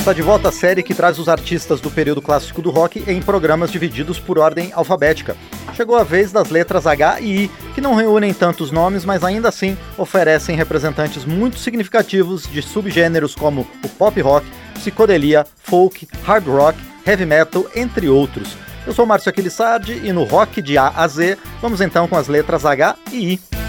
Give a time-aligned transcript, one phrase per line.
[0.00, 3.20] Está de volta a série que traz os artistas do período clássico do rock em
[3.20, 5.36] programas divididos por ordem alfabética.
[5.74, 9.50] Chegou a vez das letras H e I, que não reúnem tantos nomes, mas ainda
[9.50, 16.78] assim oferecem representantes muito significativos de subgêneros como o pop rock, psicodelia, folk, hard rock,
[17.06, 18.56] heavy metal, entre outros.
[18.86, 22.26] Eu sou Márcio Aquilissardi e no rock de A a Z vamos então com as
[22.26, 23.59] letras H e I.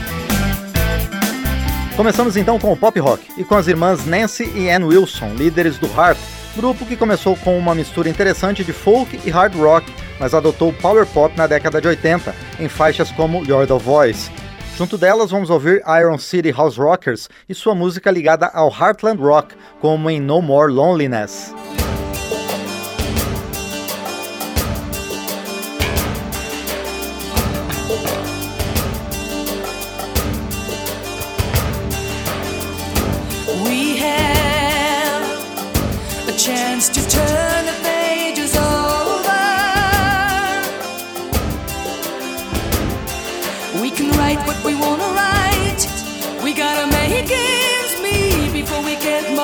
[2.02, 5.78] Começamos então com o pop rock e com as irmãs Nancy e Ann Wilson, líderes
[5.78, 6.18] do Heart,
[6.56, 11.06] grupo que começou com uma mistura interessante de folk e hard rock, mas adotou power
[11.06, 14.32] pop na década de 80, em faixas como You're the Voice.
[14.76, 19.54] Junto delas vamos ouvir Iron City House Rockers e sua música ligada ao Heartland Rock,
[19.80, 21.54] como em No More Loneliness.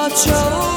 [0.10, 0.77] 就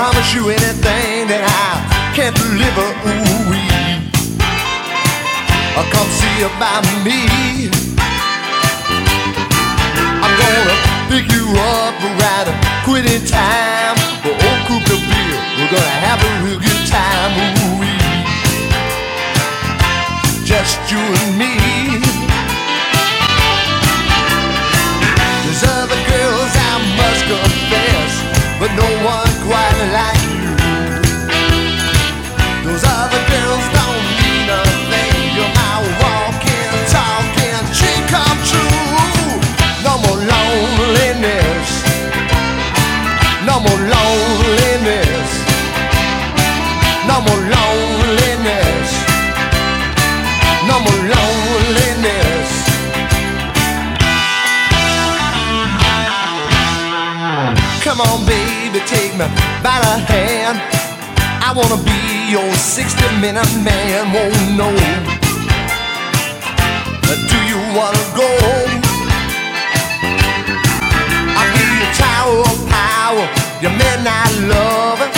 [0.00, 1.76] promise you anything that I
[2.16, 2.88] can't deliver.
[3.04, 3.68] Ooh, wee.
[5.92, 7.68] come see about me.
[10.24, 10.76] I'm gonna
[11.12, 12.48] pick you up right
[12.88, 15.36] quit in time for old Coupe beer.
[15.60, 17.36] We're gonna have a real good time.
[17.36, 18.00] Ooh, wee.
[20.48, 21.52] just you and me.
[25.44, 28.12] There's other girls I must confess,
[28.56, 30.46] but no one like you.
[32.62, 35.34] Those other girls don't mean a thing.
[35.34, 39.42] You're my walking, talking dream come true.
[39.82, 41.68] No more loneliness.
[43.44, 45.30] No more loneliness.
[47.10, 48.88] No more loneliness.
[50.68, 52.50] No more loneliness.
[57.82, 58.24] Come on,
[59.20, 59.26] me
[59.62, 60.56] by the hand.
[61.44, 62.00] I wanna be
[62.32, 64.12] your 60 minute man.
[64.14, 64.72] Won't know.
[67.28, 68.28] Do you wanna go?
[71.36, 73.24] I'll be your tower of power,
[73.60, 75.08] your midnight lover.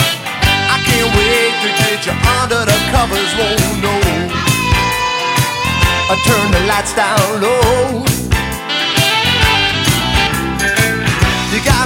[0.73, 3.31] I can't wait to get you under the covers.
[3.39, 4.01] Won't know.
[6.11, 8.22] I turn the lights down low.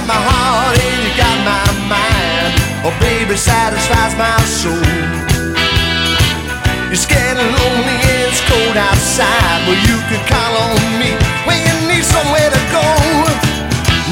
[0.08, 2.52] My heart and you got my mind.
[2.80, 4.80] Oh, baby, satisfies my soul.
[6.88, 9.68] You're scared and lonely and it's cold outside.
[9.68, 11.12] Well, you can call on me
[11.44, 12.88] when you need somewhere to go.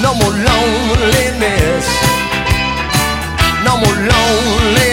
[0.05, 1.89] No more loneliness.
[3.65, 4.86] No more loneliness.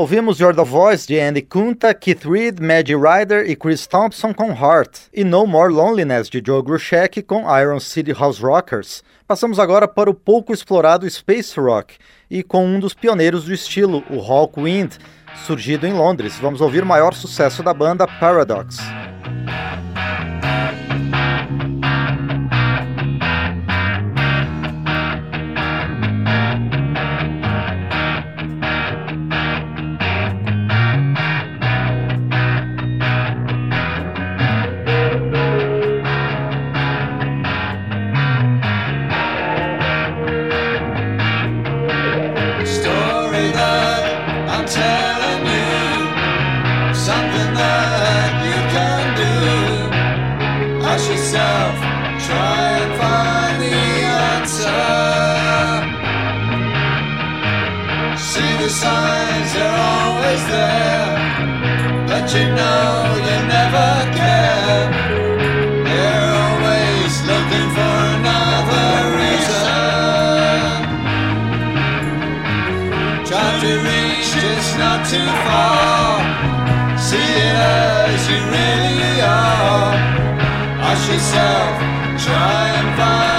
[0.00, 4.50] Ouvimos Your the Voice de Andy Kunta, Keith Reed, Maddie Ryder e Chris Thompson com
[4.50, 9.04] Heart, e No More Loneliness de Joe Grushek com Iron City House Rockers.
[9.28, 11.96] Passamos agora para o pouco explorado Space Rock,
[12.30, 14.92] e com um dos pioneiros do estilo, o Hawkwind,
[15.46, 16.38] surgido em Londres.
[16.40, 18.78] Vamos ouvir o maior sucesso da banda, Paradox.
[62.34, 64.86] You know you never care.
[65.90, 69.74] You're always looking for another reason.
[73.26, 76.22] Try to reach just not too far.
[76.98, 79.94] See it as you really are.
[80.88, 81.72] Ask yourself,
[82.24, 83.29] try and find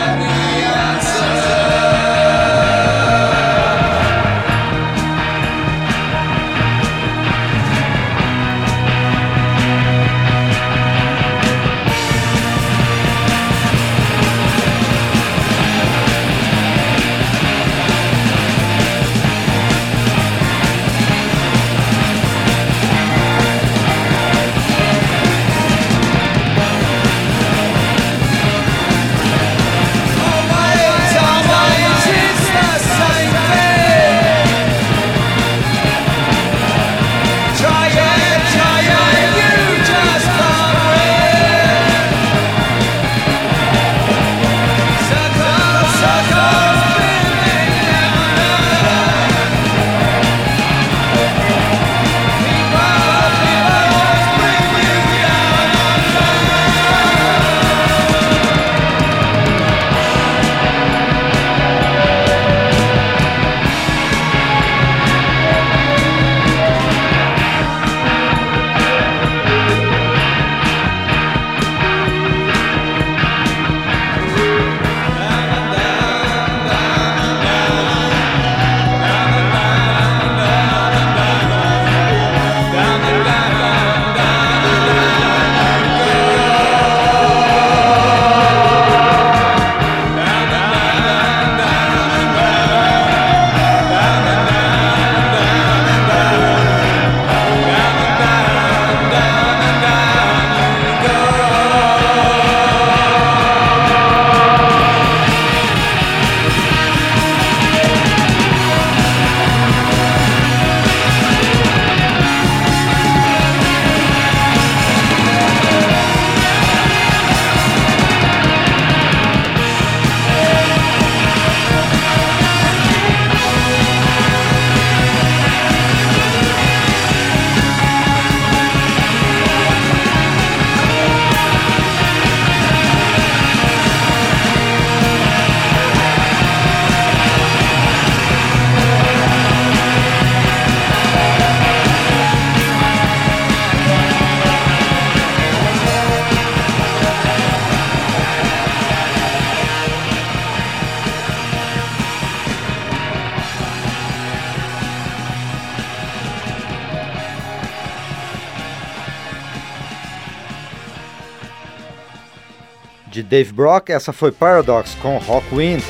[163.32, 165.82] Dave Brock, essa foi Paradox com Rockwind.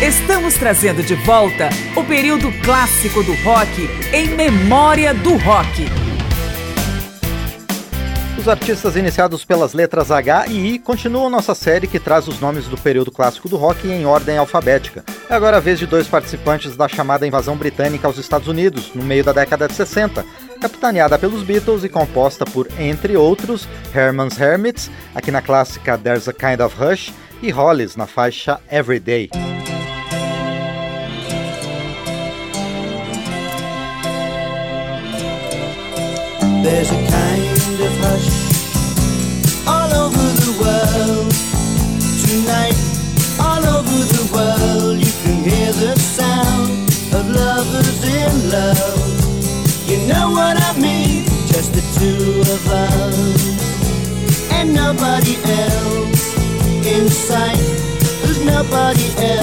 [0.00, 6.05] Estamos trazendo de volta o período clássico do rock em memória do rock
[8.46, 12.68] os artistas iniciados pelas letras H e I continuam nossa série que traz os nomes
[12.68, 15.04] do período clássico do rock em ordem alfabética.
[15.28, 19.02] É agora a vez de dois participantes da chamada invasão britânica aos Estados Unidos, no
[19.02, 20.24] meio da década de 60,
[20.60, 26.32] capitaneada pelos Beatles e composta por, entre outros, Herman's Hermits, aqui na clássica There's a
[26.32, 27.12] Kind of Hush
[27.42, 29.28] e Hollies, na faixa Everyday.
[36.62, 37.35] There's a kind
[39.96, 41.32] over the world.
[42.28, 42.78] Tonight,
[43.40, 46.70] all over the world, you can hear the sound
[47.16, 49.16] of lovers in love.
[49.90, 54.50] You know what I mean, just the two of us.
[54.52, 56.24] And nobody else
[56.86, 57.66] in sight,
[58.22, 59.35] there's nobody else.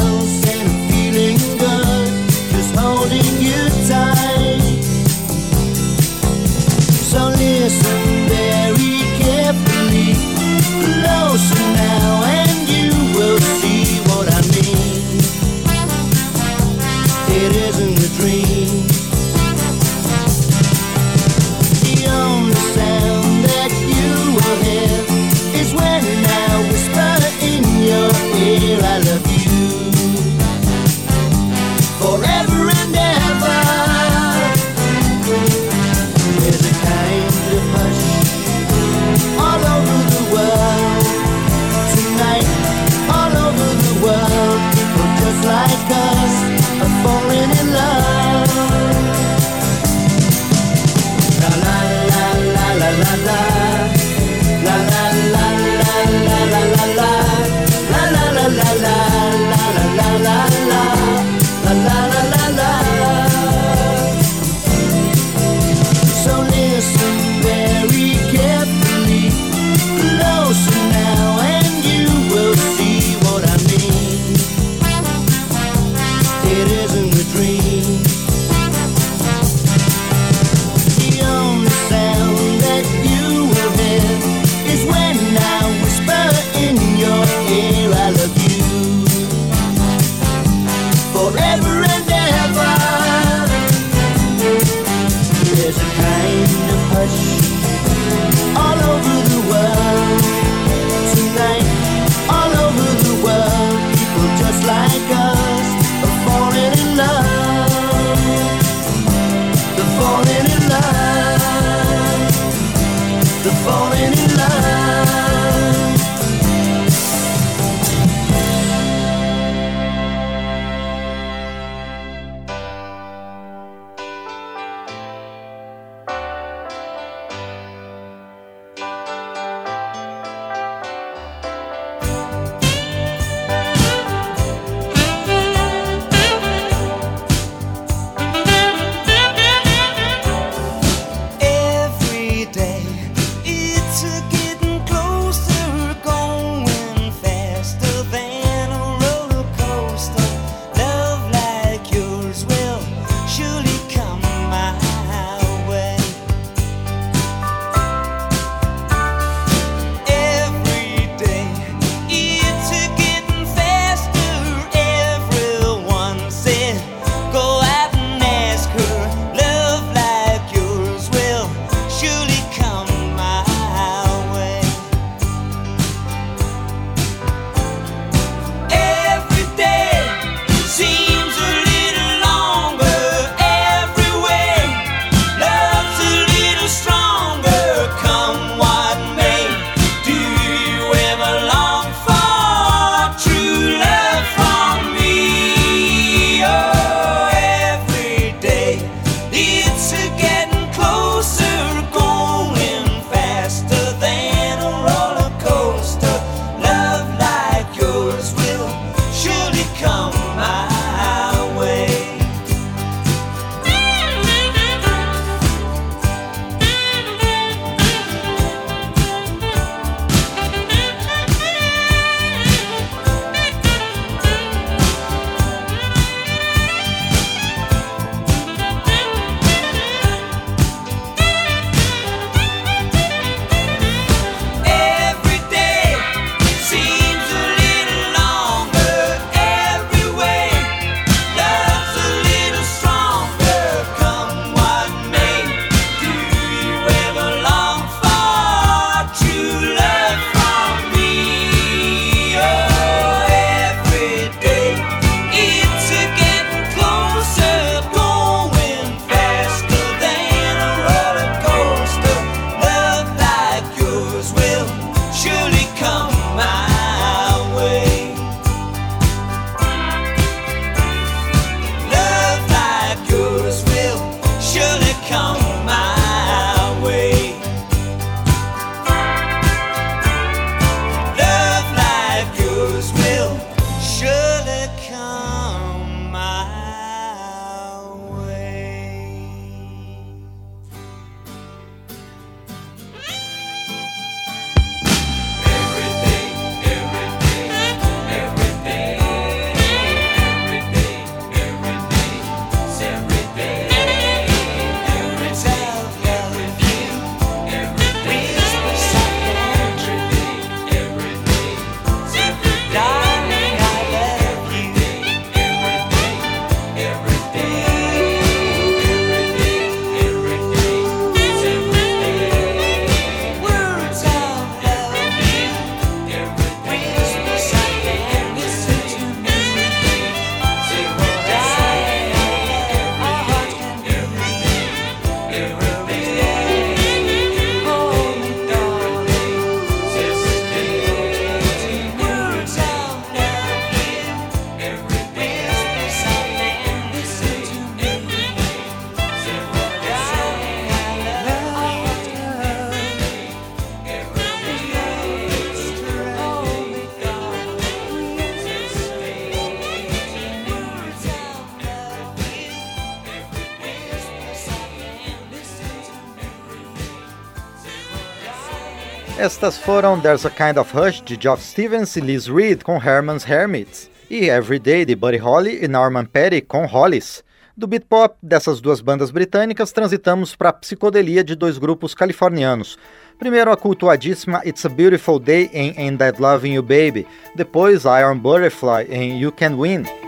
[369.43, 373.25] Estas foram There's a Kind of Hush de Geoff Stevens e Liz Reed com Herman's
[373.29, 377.25] Hermits, e Everyday de Buddy Holly e Norman Petty com Hollies.
[377.57, 382.77] Do beat pop dessas duas bandas britânicas, transitamos para a psicodelia de dois grupos californianos.
[383.19, 388.17] Primeiro a cultuadíssima It's a Beautiful Day em Ain't That Loving You Baby, depois Iron
[388.19, 390.02] Butterfly em You Can Win.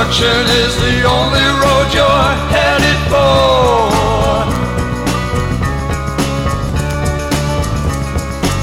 [0.00, 4.40] Destruction is the only road you're headed for.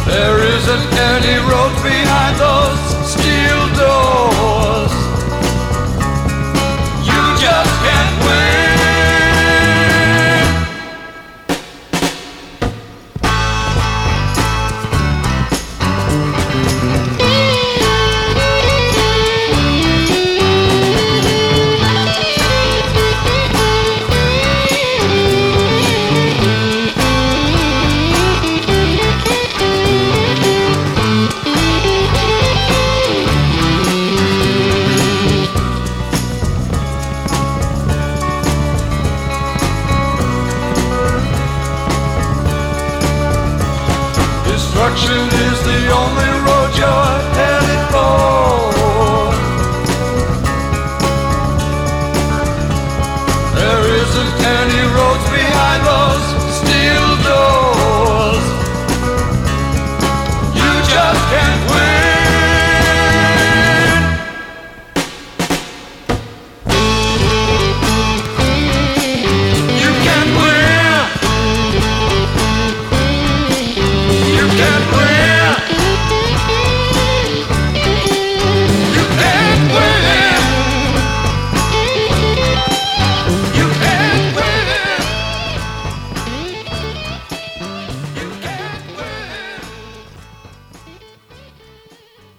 [0.10, 1.77] There isn't any road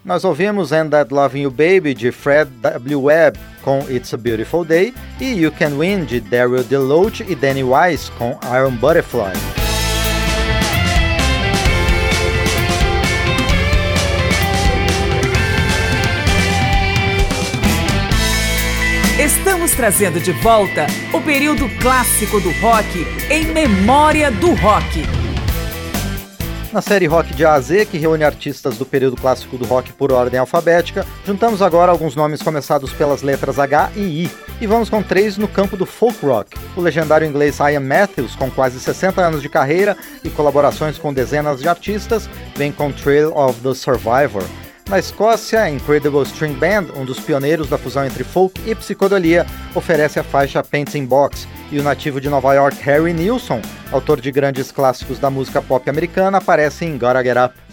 [0.09, 3.03] Nós ouvimos And That Loving You Baby de Fred W.
[3.03, 7.63] Webb com It's a Beautiful Day e You Can Win de Daryl DeLoach e Danny
[7.63, 9.35] Wise com Iron Butterfly.
[19.23, 25.18] Estamos trazendo de volta o período clássico do rock em memória do rock.
[26.71, 29.91] Na série Rock de A a Z, que reúne artistas do período clássico do rock
[29.95, 34.91] por ordem alfabética, juntamos agora alguns nomes começados pelas letras H e I, e vamos
[34.91, 36.59] com três no campo do folk rock.
[36.77, 41.61] O legendário inglês Ian Matthews, com quase 60 anos de carreira e colaborações com dezenas
[41.61, 44.45] de artistas, vem com Trail of the Survivor.
[44.89, 49.45] Na Escócia, a Incredible String Band, um dos pioneiros da fusão entre folk e psicodelia,
[49.75, 53.61] oferece a faixa Painting Box, e o nativo de Nova York Harry Nilsson,
[53.93, 57.68] autor de grandes clássicos da música pop americana, aparece em Gotta Get Up.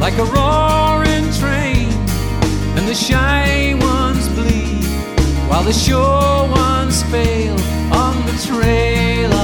[0.00, 1.90] Like a roaring train,
[2.76, 4.84] and the shy ones bleed
[5.48, 7.58] while the sure ones fail
[7.92, 9.37] on the trail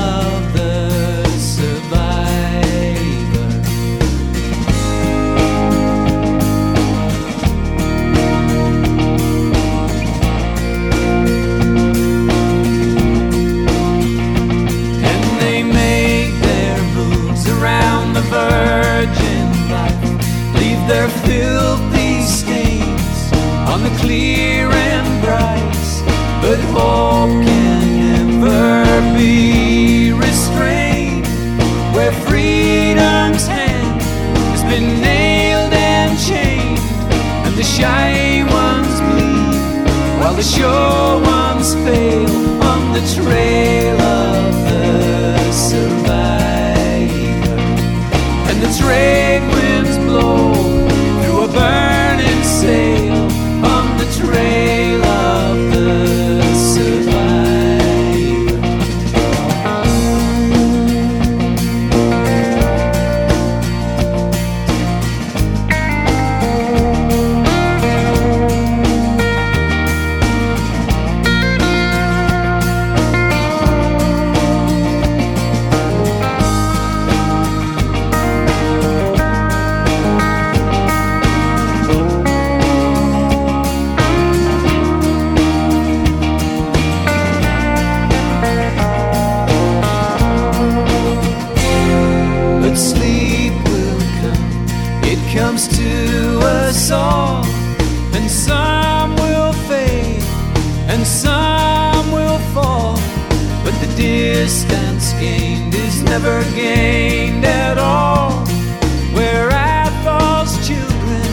[24.05, 25.91] clear and bright.
[26.43, 31.27] But hope can never be restrained
[31.95, 34.03] where freedom's hand
[34.53, 36.79] has been nailed and chained,
[37.47, 39.57] and the shy ones bleed
[40.21, 42.29] while the sure ones fail
[42.73, 46.45] on the trail of the survivor.
[48.49, 49.43] And the trade
[98.35, 100.23] some will fade,
[100.89, 102.99] and some will fall.
[103.65, 108.33] But the distance gained is never gained at all.
[109.15, 111.31] Where Athol's children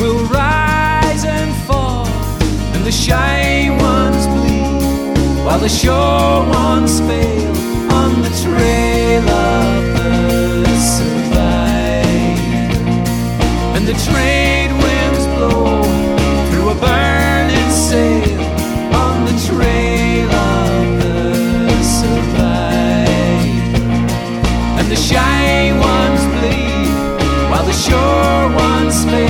[0.00, 2.06] will rise and fall,
[2.74, 7.54] and the shy ones bleed, while the sure ones fail
[7.92, 9.82] on the trail of
[10.64, 12.00] the survivor.
[13.76, 14.39] And the trade
[27.80, 29.29] sure ones fail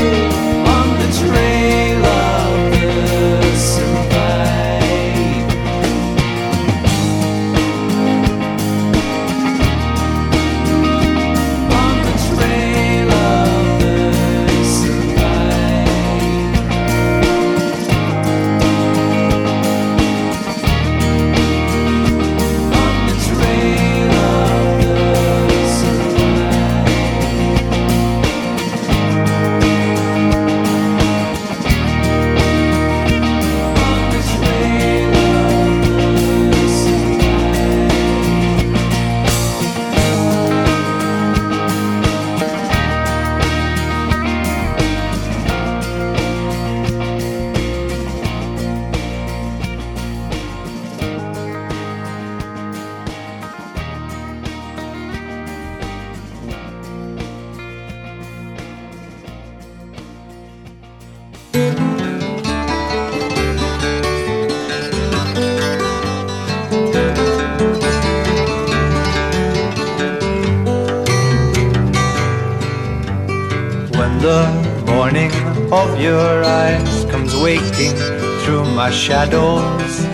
[75.10, 77.96] morning of your eyes comes waking
[78.42, 80.06] through my shadows,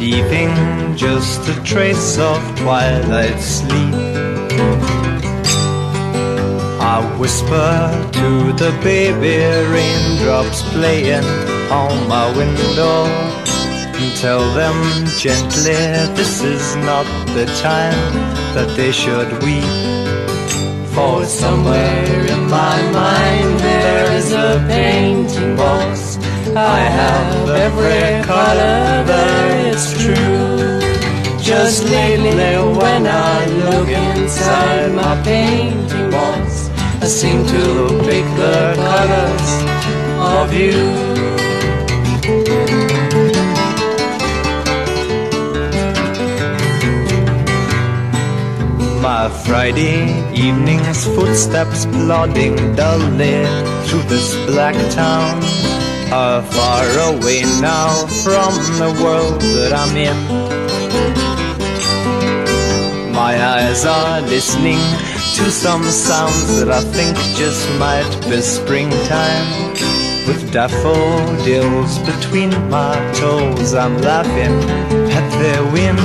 [0.00, 0.50] leaving
[0.96, 3.94] just a trace of twilight sleep.
[6.80, 7.70] I whisper
[8.18, 9.44] to the baby
[9.74, 11.28] raindrops playing
[11.70, 13.04] on my window
[14.00, 14.78] and tell them
[15.18, 15.80] gently
[16.16, 18.14] this is not the time
[18.54, 20.08] that they should weep.
[20.94, 23.77] For somewhere in my mind
[24.18, 26.16] is a painting box.
[26.56, 30.80] I have every color there, it's true.
[31.50, 36.68] Just lately when I look inside my painting box,
[37.04, 37.62] I seem to
[38.06, 39.50] pick the colors
[40.36, 40.78] of you.
[49.00, 50.00] My Friday
[50.34, 55.42] evening's footsteps plodding dully through this black town
[56.12, 57.88] are far away now
[58.22, 60.18] from the world that I'm in.
[63.12, 64.78] My eyes are listening
[65.36, 69.72] to some sounds that I think just might be springtime.
[70.26, 74.56] With daffodils between my toes, I'm laughing
[75.18, 75.98] at the wind.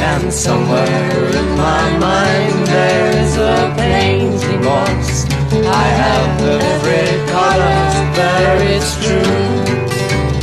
[0.00, 5.17] And somewhere in my mind there's a painting.
[5.80, 7.78] I have every color
[8.18, 9.38] there, it's true.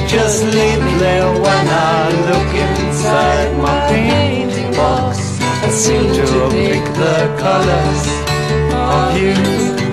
[0.07, 5.17] Just lately when I look inside my painting box,
[5.65, 6.25] I seem to
[6.55, 8.03] pick the colors
[8.73, 9.84] of you.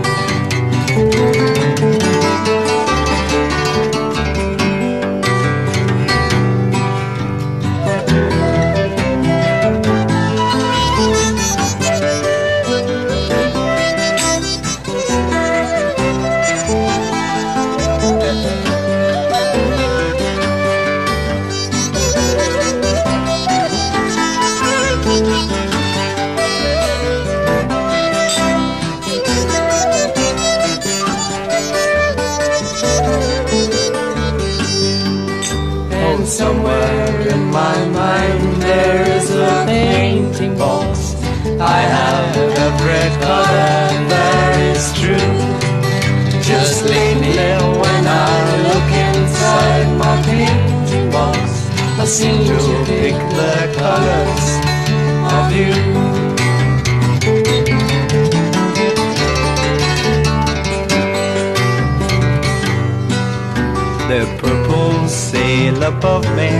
[65.82, 66.50] Above me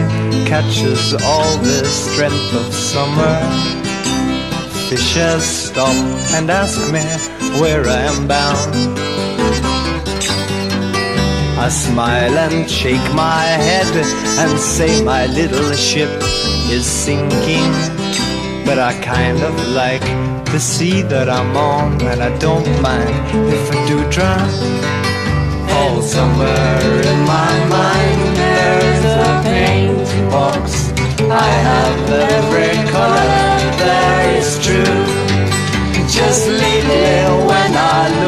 [0.47, 3.37] catches all the strength of summer.
[4.89, 5.95] Fishes stop
[6.35, 7.05] and ask me
[7.61, 8.75] where I am bound.
[11.59, 13.95] I smile and shake my head
[14.41, 16.11] and say my little ship
[16.69, 17.73] is sinking.
[18.67, 20.05] But I kind of like
[20.53, 23.15] the sea that I'm on, and I don't mind
[23.53, 24.49] if I do drown.
[25.75, 28.32] Oh, somewhere in my mind
[31.35, 33.31] I have every color
[33.81, 35.01] that is true.
[36.07, 38.22] Just lately when I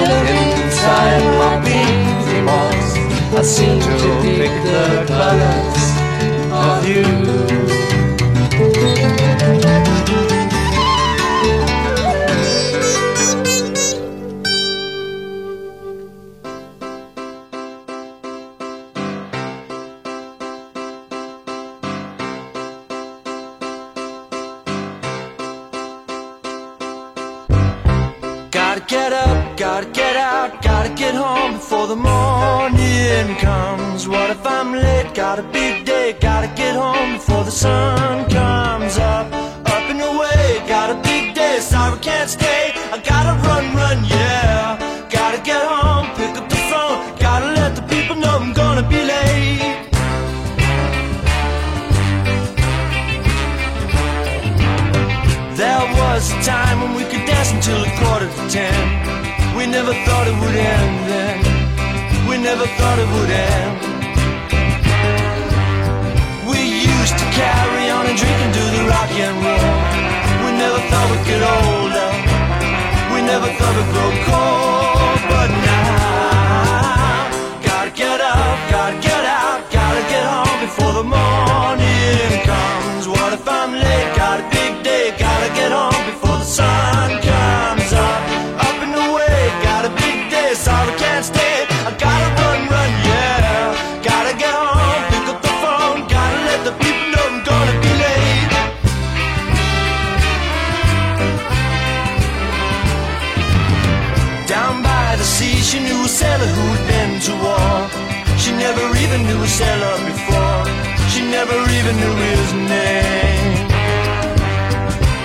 [109.14, 110.64] even knew a sailor before.
[111.10, 113.54] She never even knew his name.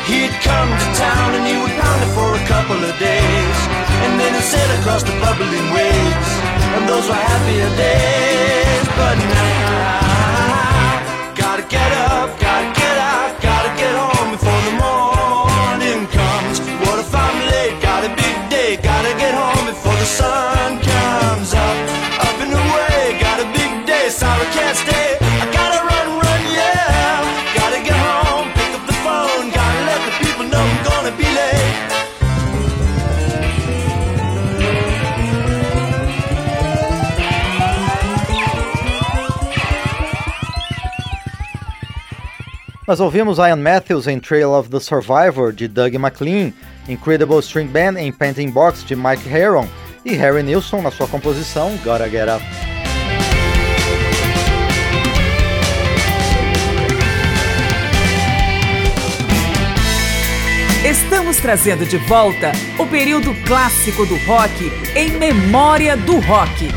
[0.06, 3.58] He'd come to town and he would pound it for a couple of days.
[4.04, 6.32] And then he'd sail across the bubbling waves.
[6.76, 8.86] And those were happier days.
[9.00, 10.09] But now,
[42.90, 46.52] Nós ouvimos Ian Matthews em Trail of the Survivor de Doug McLean,
[46.88, 49.68] Incredible String Band em Painting Box de Mike Heron
[50.04, 52.69] e Harry Nilsson na sua composição Gotta Get Up.
[61.30, 66.74] Estamos trazendo de volta o período clássico do rock em memória do rock.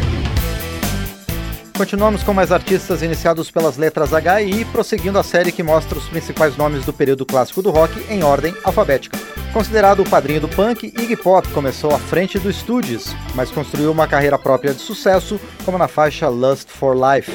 [1.74, 5.96] Continuamos com mais artistas iniciados pelas letras H e I, prosseguindo a série que mostra
[5.96, 9.18] os principais nomes do período clássico do rock em ordem alfabética.
[9.54, 14.06] Considerado o padrinho do punk, Iggy Pop começou à frente do Stooges, mas construiu uma
[14.06, 17.32] carreira própria de sucesso, como na faixa Lust for Life.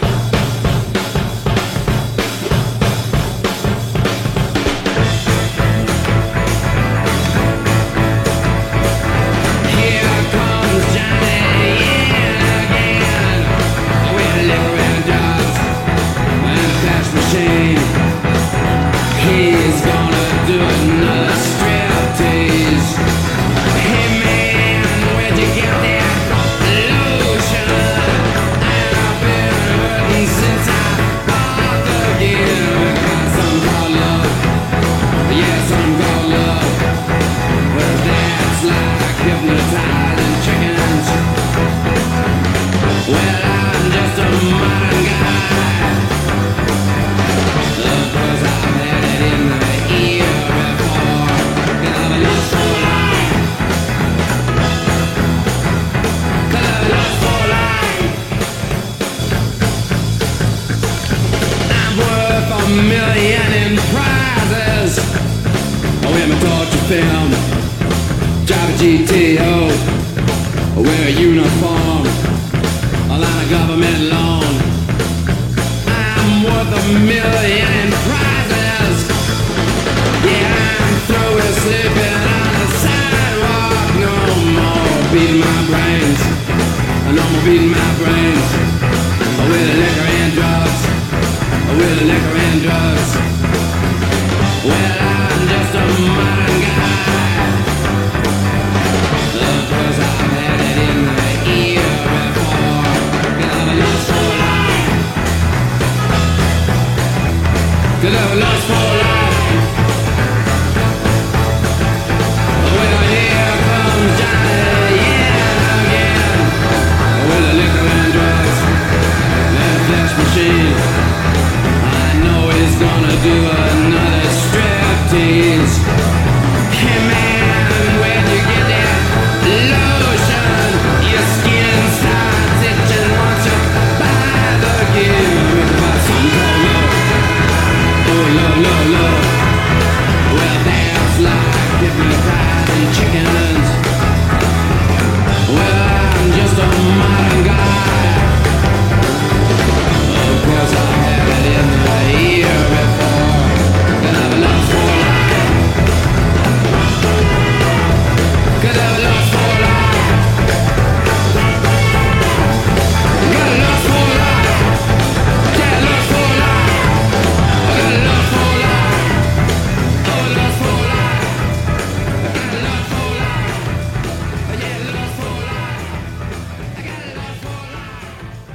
[126.78, 127.27] him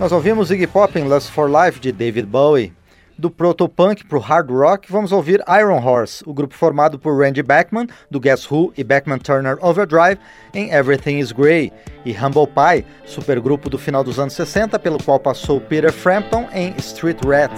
[0.02, 2.72] Nós ouvimos Iggy Pop em Lust for Life de David Bowie.
[3.16, 7.40] Do protopunk para o hard rock, vamos ouvir Iron Horse, o grupo formado por Randy
[7.40, 10.18] Bachman, do Guess Who e Bachman Turner Overdrive,
[10.52, 11.72] em Everything is Grey,
[12.04, 16.74] e Humble Pie, supergrupo do final dos anos 60, pelo qual passou Peter Frampton em
[16.78, 17.52] Street Rat.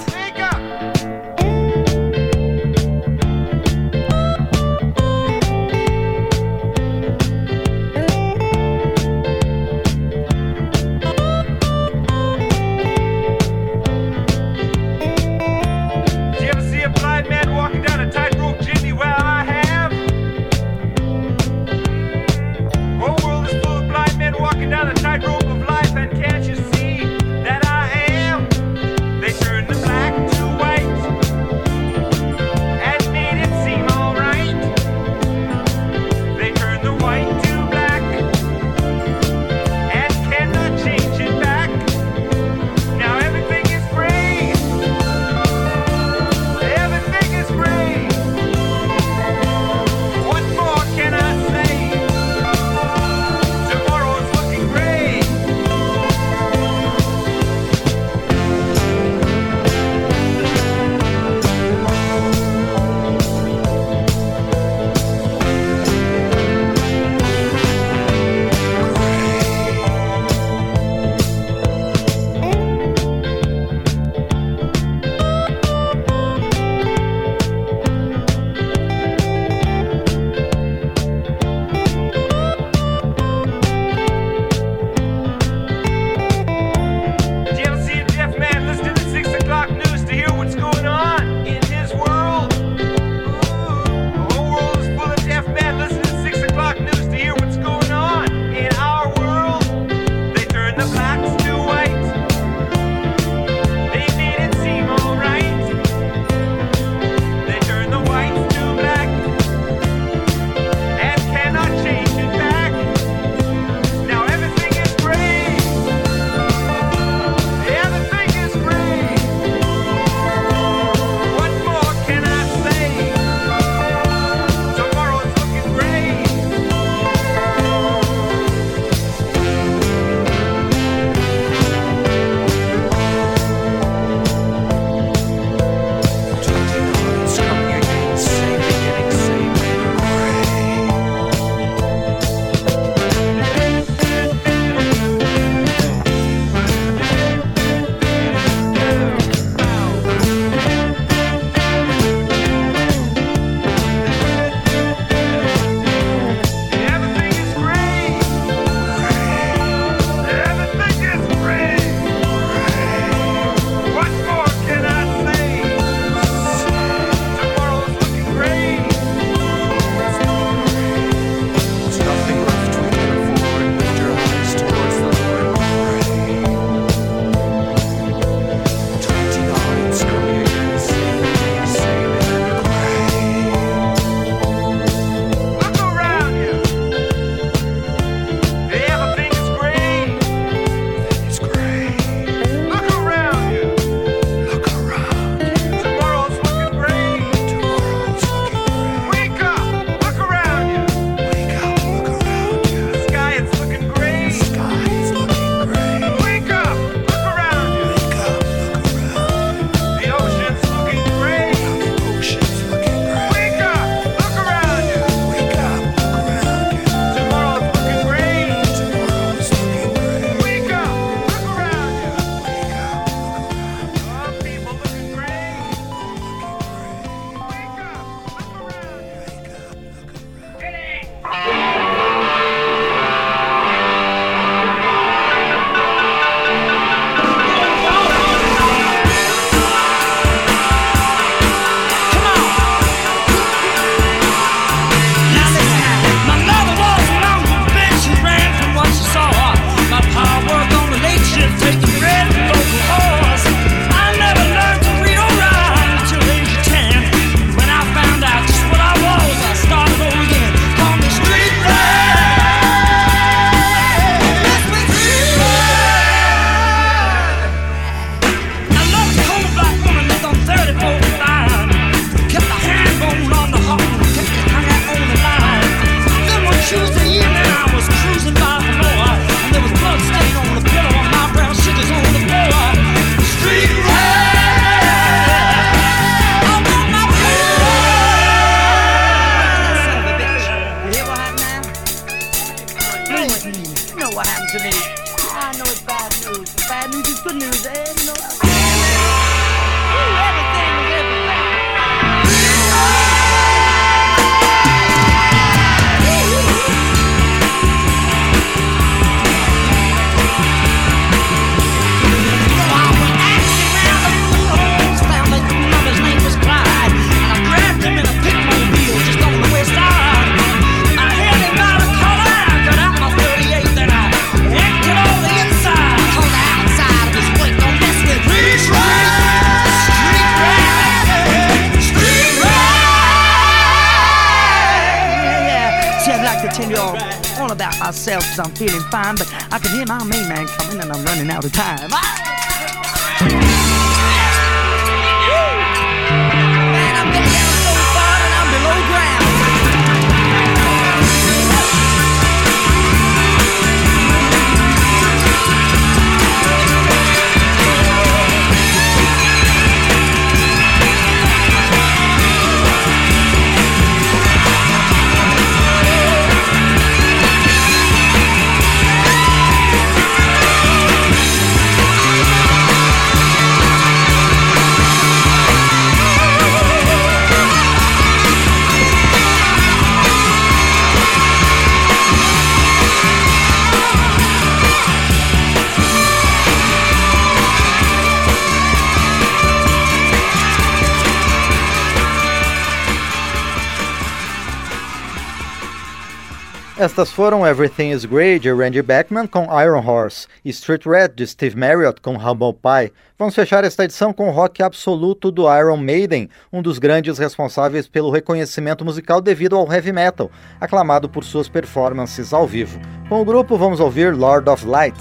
[396.84, 401.26] Estas foram Everything is Great de Randy Beckman com Iron Horse e Street Red de
[401.26, 402.92] Steve Marriott com Humble Pie.
[403.18, 407.88] Vamos fechar esta edição com o rock absoluto do Iron Maiden, um dos grandes responsáveis
[407.88, 410.30] pelo reconhecimento musical devido ao heavy metal,
[410.60, 412.78] aclamado por suas performances ao vivo.
[413.08, 414.94] Com o grupo vamos ouvir Lord of Light.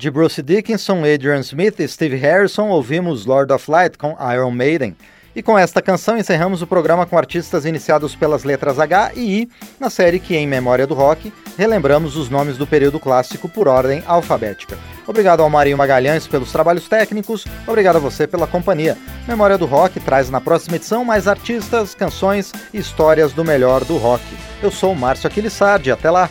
[0.00, 4.96] De Bruce Dickinson, Adrian Smith e Steve Harrison, ouvimos Lord of Light com Iron Maiden.
[5.36, 9.50] E com esta canção encerramos o programa com artistas iniciados pelas letras H e I,
[9.78, 14.02] na série que, em memória do rock, relembramos os nomes do período clássico por ordem
[14.06, 14.78] alfabética.
[15.06, 18.96] Obrigado ao Marinho Magalhães pelos trabalhos técnicos, obrigado a você pela companhia.
[19.28, 23.98] Memória do Rock traz na próxima edição mais artistas, canções e histórias do melhor do
[23.98, 24.24] rock.
[24.62, 26.30] Eu sou Márcio Aquilissardi, até lá!